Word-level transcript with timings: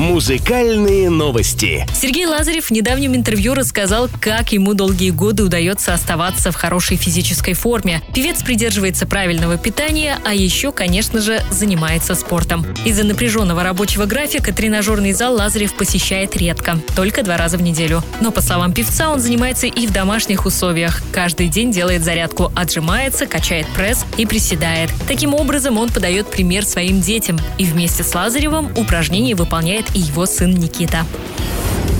Музыкальные 0.00 1.10
новости. 1.10 1.86
Сергей 1.92 2.24
Лазарев 2.24 2.64
в 2.64 2.70
недавнем 2.70 3.14
интервью 3.14 3.52
рассказал, 3.52 4.08
как 4.18 4.50
ему 4.50 4.72
долгие 4.72 5.10
годы 5.10 5.44
удается 5.44 5.92
оставаться 5.92 6.50
в 6.50 6.54
хорошей 6.54 6.96
физической 6.96 7.52
форме. 7.52 8.00
Певец 8.14 8.42
придерживается 8.42 9.06
правильного 9.06 9.58
питания, 9.58 10.18
а 10.24 10.32
еще, 10.32 10.72
конечно 10.72 11.20
же, 11.20 11.42
занимается 11.50 12.14
спортом. 12.14 12.64
Из-за 12.86 13.04
напряженного 13.04 13.62
рабочего 13.62 14.06
графика 14.06 14.54
тренажерный 14.54 15.12
зал 15.12 15.34
Лазарев 15.34 15.74
посещает 15.74 16.34
редко, 16.34 16.78
только 16.96 17.22
два 17.22 17.36
раза 17.36 17.58
в 17.58 17.62
неделю. 17.62 18.02
Но, 18.22 18.30
по 18.30 18.40
словам 18.40 18.72
певца, 18.72 19.10
он 19.10 19.20
занимается 19.20 19.66
и 19.66 19.86
в 19.86 19.92
домашних 19.92 20.46
условиях. 20.46 21.02
Каждый 21.12 21.48
день 21.48 21.72
делает 21.72 22.04
зарядку, 22.04 22.50
отжимается, 22.56 23.26
качает 23.26 23.66
пресс 23.76 24.06
и 24.16 24.24
приседает. 24.24 24.90
Таким 25.06 25.34
образом, 25.34 25.76
он 25.76 25.90
подает 25.90 26.30
пример 26.30 26.64
своим 26.64 27.02
детям 27.02 27.38
и 27.58 27.64
вместе 27.66 28.02
с 28.02 28.14
Лазаревым 28.14 28.72
упражнения 28.78 29.34
выполняет 29.34 29.89
и 29.94 30.00
его 30.00 30.26
сын 30.26 30.52
Никита. 30.52 31.04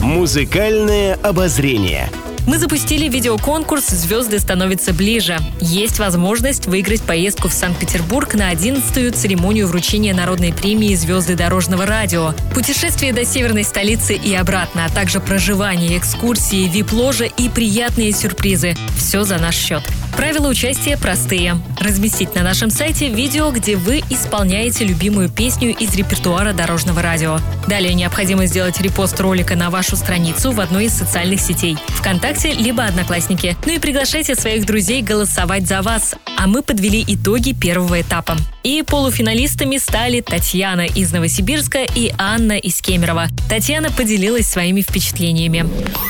Музыкальное 0.00 1.14
обозрение. 1.22 2.10
Мы 2.46 2.58
запустили 2.58 3.08
видеоконкурс 3.08 3.86
«Звезды 3.86 4.40
становятся 4.40 4.92
ближе». 4.92 5.38
Есть 5.60 5.98
возможность 5.98 6.66
выиграть 6.66 7.02
поездку 7.02 7.48
в 7.48 7.52
Санкт-Петербург 7.52 8.34
на 8.34 8.52
11-ю 8.52 9.12
церемонию 9.12 9.68
вручения 9.68 10.14
народной 10.14 10.52
премии 10.52 10.94
«Звезды 10.94 11.36
дорожного 11.36 11.86
радио». 11.86 12.32
Путешествие 12.54 13.12
до 13.12 13.24
северной 13.24 13.62
столицы 13.62 14.14
и 14.14 14.34
обратно, 14.34 14.86
а 14.86 14.88
также 14.88 15.20
проживание, 15.20 15.98
экскурсии, 15.98 16.68
вип-ложа 16.68 17.26
и 17.26 17.48
приятные 17.48 18.12
сюрпризы. 18.12 18.74
Все 18.96 19.22
за 19.24 19.38
наш 19.38 19.54
счет. 19.54 19.82
Правила 20.16 20.48
участия 20.48 20.96
простые. 20.96 21.54
Разместить 21.80 22.34
на 22.34 22.42
нашем 22.42 22.70
сайте 22.70 23.08
видео, 23.08 23.50
где 23.50 23.76
вы 23.76 23.98
исполняете 24.10 24.84
любимую 24.84 25.28
песню 25.28 25.70
из 25.70 25.94
репертуара 25.94 26.52
дорожного 26.52 27.02
радио. 27.02 27.38
Далее 27.68 27.94
необходимо 27.94 28.46
сделать 28.46 28.80
репост 28.80 29.18
ролика 29.20 29.56
на 29.56 29.70
вашу 29.70 29.96
страницу 29.96 30.52
в 30.52 30.60
одной 30.60 30.86
из 30.86 30.92
социальных 30.92 31.40
сетей– 31.40 31.76
ВКонтакте 31.88 32.52
либо 32.52 32.84
Одноклассники. 32.84 33.56
Ну 33.66 33.72
и 33.72 33.78
приглашайте 33.78 34.34
своих 34.34 34.66
друзей 34.66 35.02
голосовать 35.02 35.66
за 35.66 35.82
вас. 35.82 36.16
А 36.38 36.46
мы 36.46 36.62
подвели 36.62 37.04
итоги 37.06 37.52
первого 37.52 38.00
этапа. 38.00 38.36
И 38.62 38.82
полуфиналистами 38.82 39.76
стали 39.76 40.20
Татьяна 40.20 40.86
из 40.86 41.12
Новосибирска 41.12 41.80
и 41.94 42.12
Анна 42.18 42.58
из 42.58 42.80
Кемерово. 42.80 43.26
Татьяна 43.48 43.90
поделилась 43.90 44.46
своими 44.46 44.80
впечатлениями. 44.80 45.66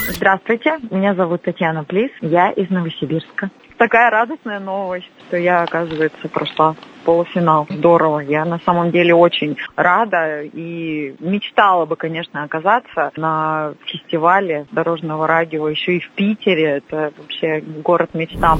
Здравствуйте, 0.08 0.78
меня 0.90 1.14
зовут 1.14 1.42
Татьяна 1.42 1.84
Плис, 1.84 2.10
я 2.20 2.50
из 2.50 2.70
Новосибирска 2.70 3.50
такая 3.80 4.10
радостная 4.10 4.60
новость, 4.60 5.10
что 5.26 5.38
я, 5.38 5.62
оказывается, 5.62 6.28
прошла 6.28 6.76
полуфинал. 7.04 7.66
Здорово. 7.70 8.20
Я 8.20 8.44
на 8.44 8.58
самом 8.58 8.90
деле 8.90 9.14
очень 9.14 9.56
рада 9.74 10.42
и 10.42 11.14
мечтала 11.18 11.86
бы, 11.86 11.96
конечно, 11.96 12.44
оказаться 12.44 13.10
на 13.16 13.72
фестивале 13.86 14.66
дорожного 14.70 15.26
радио 15.26 15.66
еще 15.66 15.96
и 15.96 16.00
в 16.00 16.10
Питере. 16.10 16.76
Это 16.76 17.10
вообще 17.16 17.62
город 17.82 18.10
мечта. 18.12 18.58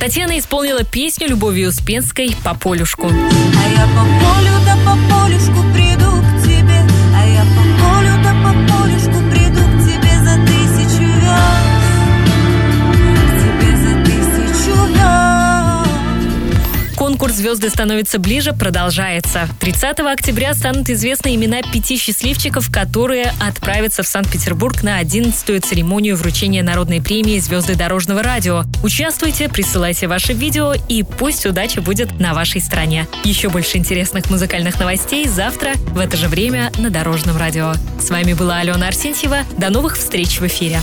Татьяна 0.00 0.36
исполнила 0.36 0.80
песню 0.84 1.28
Любови 1.28 1.64
Успенской 1.64 2.30
«По 2.44 2.58
полюшку». 2.58 3.06
А 3.06 3.68
я 3.70 3.86
по 3.94 4.02
полю 4.02 4.56
да 4.66 4.74
по 4.84 4.95
Конкурс 17.16 17.36
«Звезды 17.36 17.70
становятся 17.70 18.18
ближе» 18.18 18.52
продолжается. 18.52 19.48
30 19.60 20.00
октября 20.00 20.52
станут 20.52 20.90
известны 20.90 21.34
имена 21.34 21.62
пяти 21.62 21.96
счастливчиков, 21.96 22.70
которые 22.70 23.32
отправятся 23.40 24.02
в 24.02 24.06
Санкт-Петербург 24.06 24.82
на 24.82 25.00
11-ю 25.00 25.58
церемонию 25.62 26.14
вручения 26.16 26.62
народной 26.62 27.00
премии 27.00 27.38
«Звезды 27.38 27.74
дорожного 27.74 28.22
радио». 28.22 28.64
Участвуйте, 28.84 29.48
присылайте 29.48 30.08
ваши 30.08 30.34
видео 30.34 30.74
и 30.90 31.04
пусть 31.04 31.46
удача 31.46 31.80
будет 31.80 32.20
на 32.20 32.34
вашей 32.34 32.60
стороне. 32.60 33.08
Еще 33.24 33.48
больше 33.48 33.78
интересных 33.78 34.28
музыкальных 34.28 34.78
новостей 34.78 35.26
завтра 35.26 35.72
в 35.92 35.98
это 35.98 36.18
же 36.18 36.28
время 36.28 36.70
на 36.76 36.90
Дорожном 36.90 37.38
радио. 37.38 37.72
С 37.98 38.10
вами 38.10 38.34
была 38.34 38.58
Алена 38.58 38.88
Арсентьева. 38.88 39.38
До 39.56 39.70
новых 39.70 39.96
встреч 39.96 40.38
в 40.38 40.46
эфире. 40.46 40.82